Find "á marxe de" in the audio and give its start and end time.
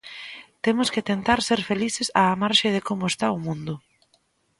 2.21-2.81